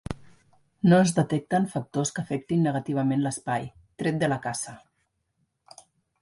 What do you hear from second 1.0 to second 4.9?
es detecten factors que afectin negativament l'espai, tret de la caça.